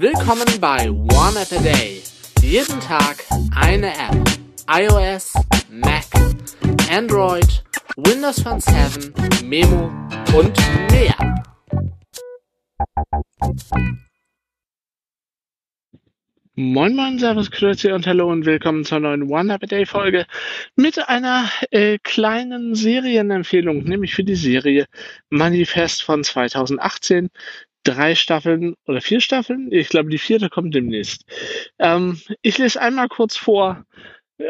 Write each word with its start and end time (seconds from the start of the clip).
Willkommen 0.00 0.46
bei 0.62 0.90
One 0.90 1.38
App 1.38 1.52
a 1.52 1.62
Day. 1.62 2.00
Jeden 2.40 2.80
Tag 2.80 3.22
eine 3.54 3.88
App. 3.88 4.16
iOS, 4.66 5.34
Mac, 5.68 6.06
Android, 6.90 7.62
Windows 7.96 8.40
Phone 8.40 8.60
7, 8.60 9.12
Memo 9.44 9.92
und 10.34 10.56
mehr. 10.90 11.44
Moin 16.54 16.96
Moin, 16.96 17.18
Servus, 17.18 17.50
Grüezi 17.50 17.92
und 17.92 18.06
Hallo 18.06 18.30
und 18.30 18.46
willkommen 18.46 18.86
zur 18.86 19.00
neuen 19.00 19.30
One 19.30 19.52
a 19.52 19.58
Day 19.58 19.84
Folge 19.84 20.24
mit 20.76 20.98
einer 21.10 21.50
äh, 21.72 21.98
kleinen 22.02 22.74
Serienempfehlung, 22.74 23.84
nämlich 23.84 24.14
für 24.14 24.24
die 24.24 24.34
Serie 24.34 24.86
Manifest 25.28 26.02
von 26.02 26.24
2018 26.24 27.28
drei 27.82 28.14
Staffeln 28.14 28.74
oder 28.86 29.00
vier 29.00 29.20
Staffeln. 29.20 29.72
Ich 29.72 29.88
glaube, 29.88 30.10
die 30.10 30.18
vierte 30.18 30.48
kommt 30.48 30.74
demnächst. 30.74 31.24
Ähm, 31.78 32.20
ich 32.42 32.58
lese 32.58 32.80
einmal 32.80 33.08
kurz 33.08 33.36
vor 33.36 33.84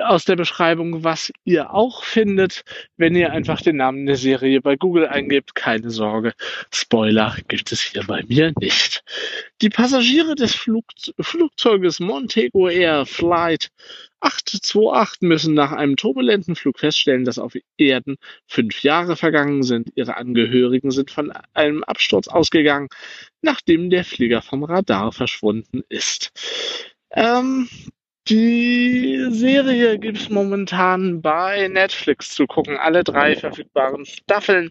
aus 0.06 0.24
der 0.24 0.36
Beschreibung, 0.36 1.04
was 1.04 1.32
ihr 1.44 1.72
auch 1.72 2.04
findet, 2.04 2.62
wenn 2.96 3.14
ihr 3.14 3.32
einfach 3.32 3.60
den 3.60 3.76
Namen 3.76 4.06
der 4.06 4.16
Serie 4.16 4.60
bei 4.60 4.76
Google 4.76 5.06
eingebt. 5.06 5.54
Keine 5.54 5.90
Sorge, 5.90 6.32
Spoiler 6.72 7.36
gibt 7.48 7.72
es 7.72 7.80
hier 7.80 8.04
bei 8.04 8.22
mir 8.28 8.52
nicht. 8.60 9.02
Die 9.62 9.68
Passagiere 9.68 10.34
des 10.34 10.54
Flug 10.54 10.84
Flugzeuges 11.18 12.00
Montego 12.00 12.68
Air 12.68 13.06
Flight 13.06 13.70
828 14.20 15.22
müssen 15.22 15.54
nach 15.54 15.72
einem 15.72 15.96
turbulenten 15.96 16.54
Flug 16.54 16.78
feststellen, 16.78 17.24
dass 17.24 17.38
auf 17.38 17.56
Erden 17.78 18.16
fünf 18.46 18.82
Jahre 18.82 19.16
vergangen 19.16 19.62
sind. 19.62 19.90
Ihre 19.94 20.16
Angehörigen 20.16 20.90
sind 20.90 21.10
von 21.10 21.32
einem 21.54 21.82
Absturz 21.84 22.28
ausgegangen, 22.28 22.88
nachdem 23.40 23.88
der 23.90 24.04
Flieger 24.04 24.42
vom 24.42 24.62
Radar 24.64 25.12
verschwunden 25.12 25.82
ist. 25.88 26.32
Ähm, 27.12 27.68
die 28.28 29.26
Serie 29.30 29.98
gibt 29.98 30.18
es 30.18 30.30
momentan 30.30 31.20
bei 31.22 31.68
Netflix 31.68 32.34
zu 32.34 32.46
gucken, 32.46 32.76
alle 32.76 33.02
drei 33.04 33.34
verfügbaren 33.34 34.04
Staffeln. 34.06 34.70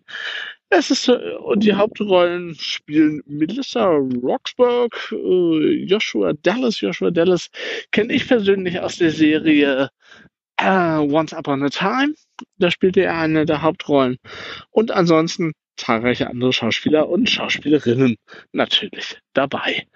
Es 0.70 0.92
ist, 0.92 1.08
äh, 1.08 1.36
und 1.38 1.64
die 1.64 1.74
Hauptrollen 1.74 2.56
spielen 2.56 3.22
Melissa 3.26 3.88
Roxburgh, 3.88 4.96
äh, 5.12 5.84
Joshua 5.86 6.34
Dallas. 6.34 6.80
Joshua 6.80 7.10
Dallas 7.10 7.50
kenne 7.92 8.14
ich 8.14 8.28
persönlich 8.28 8.80
aus 8.80 8.98
der 8.98 9.12
Serie 9.12 9.90
uh, 10.62 11.00
Once 11.12 11.34
Upon 11.34 11.64
a 11.64 11.70
Time. 11.70 12.14
Da 12.58 12.70
spielte 12.70 13.02
er 13.02 13.18
eine 13.18 13.46
der 13.46 13.64
Hauptrollen. 13.64 14.18
Und 14.70 14.92
ansonsten 14.92 15.54
zahlreiche 15.76 16.28
andere 16.30 16.54
Schauspieler 16.54 17.10
und 17.10 17.30
Schauspielerinnen 17.30 18.18
natürlich 18.52 19.18
dabei. 19.34 19.88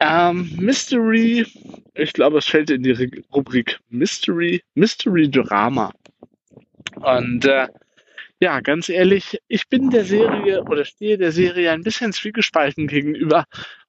Ähm, 0.00 0.50
Mystery, 0.56 1.46
ich 1.94 2.12
glaube, 2.12 2.38
es 2.38 2.46
fällt 2.46 2.70
in 2.70 2.82
die 2.82 3.22
Rubrik 3.32 3.78
Mystery, 3.90 4.62
Mystery 4.74 5.30
Drama. 5.30 5.92
Und 6.96 7.44
äh, 7.44 7.68
ja, 8.40 8.60
ganz 8.60 8.88
ehrlich, 8.88 9.40
ich 9.48 9.68
bin 9.68 9.90
der 9.90 10.04
Serie 10.04 10.62
oder 10.64 10.84
stehe 10.84 11.16
der 11.16 11.32
Serie 11.32 11.70
ein 11.70 11.82
bisschen 11.82 12.12
zwiegespalten 12.12 12.88
gegenüber 12.88 13.44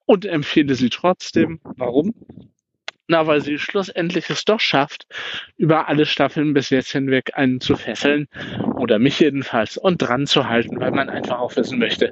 und 0.05 0.25
empfehle 0.25 0.75
sie 0.75 0.89
trotzdem. 0.89 1.59
Warum? 1.63 2.13
Na, 3.07 3.27
weil 3.27 3.41
sie 3.41 3.59
schlussendlich 3.59 4.29
es 4.29 4.45
doch 4.45 4.59
schafft, 4.59 5.07
über 5.57 5.87
alle 5.87 6.05
Staffeln 6.05 6.53
bis 6.53 6.71
jetzt 6.71 6.91
hinweg 6.91 7.31
einen 7.35 7.61
zu 7.61 7.75
fesseln 7.75 8.27
oder 8.77 8.97
mich 8.97 9.19
jedenfalls 9.19 9.77
und 9.77 9.97
dran 9.97 10.25
zu 10.25 10.47
halten, 10.49 10.79
weil 10.79 10.91
man 10.91 11.09
einfach 11.09 11.39
auch 11.39 11.55
wissen 11.55 11.77
möchte, 11.77 12.11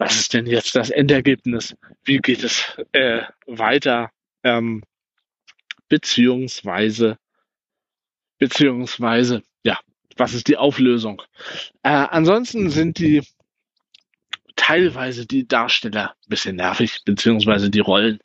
was 0.00 0.18
ist 0.18 0.32
denn 0.32 0.46
jetzt 0.46 0.74
das 0.74 0.88
Endergebnis? 0.88 1.76
Wie 2.04 2.18
geht 2.18 2.42
es 2.42 2.64
äh, 2.92 3.20
weiter? 3.46 4.10
Ähm, 4.42 4.82
beziehungsweise, 5.88 7.18
beziehungsweise, 8.38 9.42
ja, 9.62 9.78
was 10.16 10.32
ist 10.32 10.48
die 10.48 10.56
Auflösung? 10.56 11.20
Äh, 11.82 11.90
ansonsten 11.90 12.70
sind 12.70 12.98
die 12.98 13.22
teilweise 14.56 15.26
die 15.26 15.46
Darsteller 15.46 16.12
ein 16.12 16.28
bisschen 16.30 16.56
nervig, 16.56 17.02
beziehungsweise 17.04 17.68
die 17.68 17.80
Rollen. 17.80 18.20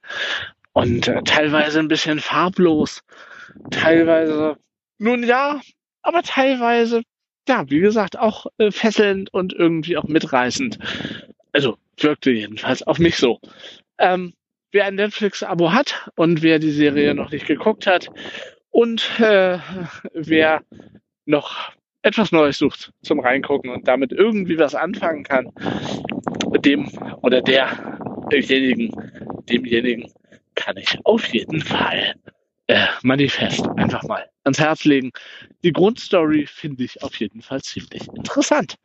Und 0.72 1.09
äh, 1.09 1.24
teilweise 1.24 1.80
ein 1.80 1.90
bisschen 1.90 2.22
farblos. 2.22 3.02
Teilweise, 3.69 4.56
nun 4.97 5.24
ja, 5.24 5.59
aber 6.03 6.24
teilweise, 6.24 7.02
ja, 7.50 7.69
wie 7.69 7.80
gesagt, 7.80 8.18
auch 8.18 8.46
äh, 8.59 8.72
fesselnd 8.72 9.34
und 9.34 9.52
irgendwie 9.52 9.97
auch 9.97 10.06
mitreißend. 10.06 10.80
Also 11.56 11.78
wirkte 11.96 12.32
jedenfalls 12.32 12.84
auf 12.84 13.00
mich 13.00 13.16
so. 13.16 13.40
Ähm, 13.98 14.34
wer 14.74 14.84
ein 14.88 14.96
Netflix-Abo 14.96 15.72
hat 15.72 16.10
und 16.18 16.42
wer 16.42 16.60
die 16.60 16.72
Serie 16.72 17.16
noch 17.16 17.32
nicht 17.32 17.48
geguckt 17.48 17.88
hat 17.88 18.10
und 18.72 19.10
äh, 19.22 19.60
wer 20.14 20.64
noch 21.26 21.72
etwas 22.02 22.34
Neues 22.34 22.58
sucht 22.58 22.92
zum 23.04 23.22
Reingucken 23.22 23.70
und 23.70 23.88
damit 23.88 24.12
irgendwie 24.12 24.60
was 24.60 24.76
anfangen 24.76 25.24
kann, 25.24 25.50
dem 26.60 26.90
oder 27.22 27.42
derjenigen, 27.42 28.92
demjenigen 29.50 30.12
kann 30.56 30.76
ich 30.76 31.00
auf 31.06 31.26
jeden 31.34 31.62
Fall 31.62 32.16
äh, 32.68 32.86
Manifest 33.02 33.66
einfach 33.78 34.04
mal 34.04 34.30
ans 34.44 34.60
Herz 34.60 34.84
legen. 34.84 35.12
Die 35.64 35.72
Grundstory 35.72 36.48
finde 36.48 36.84
ich 36.84 37.02
auf 37.02 37.16
jeden 37.16 37.42
Fall 37.42 37.62
ziemlich 37.62 38.10
interessant. 38.10 38.76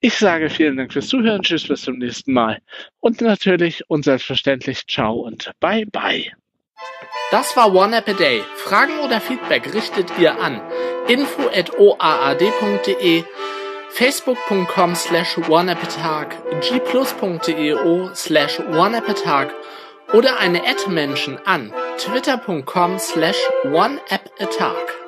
Ich 0.00 0.14
sage 0.14 0.48
vielen 0.48 0.76
Dank 0.76 0.92
fürs 0.92 1.08
Zuhören. 1.08 1.42
Tschüss, 1.42 1.66
bis 1.66 1.82
zum 1.82 1.98
nächsten 1.98 2.32
Mal. 2.32 2.60
Und 3.00 3.20
natürlich 3.20 3.82
und 3.90 4.04
selbstverständlich 4.04 4.86
ciao 4.86 5.14
und 5.14 5.50
bye 5.60 5.86
bye. 5.86 6.32
Das 7.30 7.56
war 7.56 7.74
One 7.74 7.96
App 7.96 8.08
a 8.08 8.12
Day. 8.12 8.42
Fragen 8.56 9.00
oder 9.00 9.20
Feedback 9.20 9.74
richtet 9.74 10.10
ihr 10.18 10.40
an 10.40 10.62
info.oaad.de, 11.08 11.64
facebook.com 13.90 14.94
slash 14.94 15.36
oneappatag, 15.48 16.36
gplus.eo 16.60 18.14
slash 18.14 18.60
oneappatag 18.60 19.52
oder 20.12 20.38
eine 20.38 20.62
Ad-Menschen 20.66 21.38
an 21.44 21.72
twitter.com 21.98 22.98
slash 22.98 23.38
oneappatag. 23.64 25.07